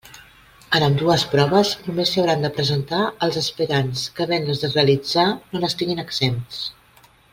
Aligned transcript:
En 0.77 0.83
ambdues 0.85 1.25
proves 1.33 1.73
només 1.89 2.13
s'hi 2.13 2.23
hauran 2.23 2.47
de 2.47 2.51
presentar 2.55 3.01
els 3.27 3.37
aspirants 3.43 4.07
que 4.17 4.25
havent-les 4.27 4.65
de 4.65 4.71
realitzar 4.73 5.27
no 5.53 5.63
n'estiguin 5.63 6.03
exempts. 6.07 6.65